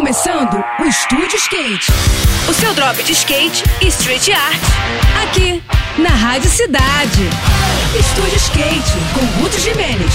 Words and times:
começando 0.00 0.64
o 0.78 0.84
Estúdio 0.86 1.36
Skate. 1.36 1.92
O 2.48 2.54
seu 2.54 2.72
drop 2.72 3.02
de 3.02 3.12
skate 3.12 3.62
e 3.82 3.88
street 3.88 4.30
art. 4.30 4.58
Aqui, 5.22 5.62
na 5.98 6.08
Rádio 6.08 6.48
Cidade. 6.48 7.20
Estúdio 7.94 8.34
Skate, 8.38 8.92
com 9.12 9.42
Guto 9.42 9.60
Jimenez. 9.60 10.10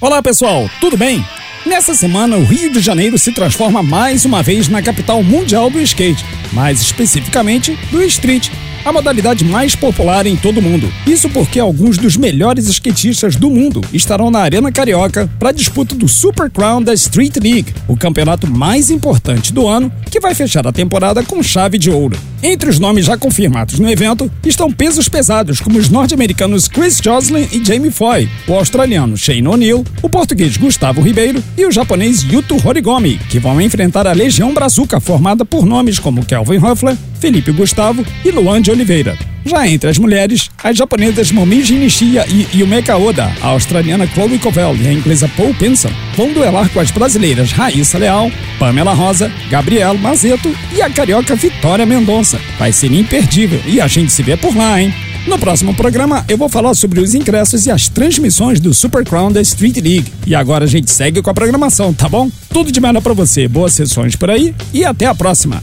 Olá 0.00 0.22
pessoal, 0.22 0.66
tudo 0.80 0.96
bem? 0.96 1.22
Nessa 1.66 1.94
semana, 1.94 2.38
o 2.38 2.44
Rio 2.44 2.72
de 2.72 2.80
Janeiro 2.80 3.18
se 3.18 3.32
transforma 3.32 3.82
mais 3.82 4.24
uma 4.24 4.42
vez 4.42 4.66
na 4.66 4.80
capital 4.80 5.22
mundial 5.22 5.68
do 5.68 5.78
skate, 5.82 6.24
mais 6.50 6.80
especificamente 6.80 7.78
do 7.90 8.02
street, 8.04 8.48
a 8.84 8.92
modalidade 8.92 9.44
mais 9.44 9.74
popular 9.74 10.26
em 10.26 10.36
todo 10.36 10.58
o 10.58 10.62
mundo. 10.62 10.92
Isso 11.06 11.28
porque 11.28 11.60
alguns 11.60 11.98
dos 11.98 12.16
melhores 12.16 12.66
skatistas 12.66 13.36
do 13.36 13.50
mundo 13.50 13.80
estarão 13.92 14.30
na 14.30 14.40
Arena 14.40 14.72
Carioca 14.72 15.28
para 15.38 15.50
a 15.50 15.52
disputa 15.52 15.94
do 15.94 16.08
Super 16.08 16.50
Crown 16.50 16.82
da 16.82 16.94
Street 16.94 17.36
League, 17.36 17.74
o 17.86 17.96
campeonato 17.96 18.46
mais 18.46 18.90
importante 18.90 19.52
do 19.52 19.66
ano, 19.66 19.92
que 20.10 20.20
vai 20.20 20.34
fechar 20.34 20.66
a 20.66 20.72
temporada 20.72 21.22
com 21.22 21.42
chave 21.42 21.78
de 21.78 21.90
ouro. 21.90 22.16
Entre 22.42 22.70
os 22.70 22.78
nomes 22.78 23.04
já 23.04 23.18
confirmados 23.18 23.78
no 23.78 23.90
evento 23.90 24.30
estão 24.46 24.72
pesos 24.72 25.10
pesados 25.10 25.60
como 25.60 25.78
os 25.78 25.90
norte-americanos 25.90 26.68
Chris 26.68 26.98
Joslin 27.02 27.46
e 27.52 27.62
Jamie 27.62 27.90
Foy, 27.90 28.30
o 28.48 28.54
australiano 28.54 29.14
Shane 29.16 29.46
O'Neill, 29.46 29.84
o 30.00 30.08
português 30.08 30.56
Gustavo 30.56 31.02
Ribeiro 31.02 31.44
e 31.56 31.66
o 31.66 31.70
japonês 31.70 32.22
Yuto 32.22 32.56
Horigomi, 32.66 33.18
que 33.28 33.38
vão 33.38 33.60
enfrentar 33.60 34.06
a 34.06 34.12
Legião 34.12 34.54
Brazuca 34.54 34.98
formada 35.00 35.44
por 35.44 35.66
nomes 35.66 35.98
como 35.98 36.24
Kelvin 36.24 36.58
Huffler, 36.58 36.96
Felipe 37.18 37.52
Gustavo 37.52 38.04
e 38.24 38.30
Luan 38.30 38.62
de 38.62 38.70
Oliveira. 38.70 39.18
Já 39.44 39.66
entre 39.66 39.88
as 39.88 39.98
mulheres, 39.98 40.50
as 40.62 40.76
japonesas 40.76 41.32
Momiji 41.32 41.74
Nishia 41.74 42.26
e 42.28 42.46
Yumeka 42.58 42.96
Oda, 42.96 43.32
a 43.40 43.48
australiana 43.48 44.06
Chloe 44.06 44.38
Covell 44.38 44.76
e 44.76 44.88
a 44.88 44.92
inglesa 44.92 45.30
Paul 45.36 45.54
Pinson 45.54 45.90
vão 46.16 46.32
duelar 46.32 46.68
com 46.70 46.80
as 46.80 46.90
brasileiras 46.90 47.52
Raíssa 47.52 47.98
Leal, 47.98 48.30
Pamela 48.58 48.92
Rosa, 48.92 49.32
Gabriel 49.48 49.96
Mazeto 49.96 50.54
e 50.74 50.82
a 50.82 50.90
carioca 50.90 51.34
Vitória 51.34 51.86
Mendonça. 51.86 52.40
Vai 52.58 52.72
ser 52.72 52.92
imperdível 52.92 53.60
e 53.66 53.80
a 53.80 53.86
gente 53.86 54.12
se 54.12 54.22
vê 54.22 54.36
por 54.36 54.54
lá, 54.54 54.80
hein? 54.80 54.92
No 55.26 55.38
próximo 55.38 55.74
programa 55.74 56.24
eu 56.28 56.36
vou 56.36 56.48
falar 56.48 56.74
sobre 56.74 57.00
os 57.00 57.14
ingressos 57.14 57.66
e 57.66 57.70
as 57.70 57.88
transmissões 57.88 58.60
do 58.60 58.72
Super 58.72 59.04
Crown 59.04 59.30
da 59.32 59.40
Street 59.40 59.76
League. 59.76 60.12
E 60.26 60.34
agora 60.34 60.64
a 60.64 60.68
gente 60.68 60.90
segue 60.90 61.22
com 61.22 61.30
a 61.30 61.34
programação, 61.34 61.92
tá 61.92 62.08
bom? 62.08 62.30
Tudo 62.50 62.72
de 62.72 62.80
melhor 62.80 63.02
para 63.02 63.14
você, 63.14 63.46
boas 63.46 63.72
sessões 63.72 64.16
por 64.16 64.30
aí 64.30 64.54
e 64.72 64.84
até 64.84 65.06
a 65.06 65.14
próxima. 65.14 65.62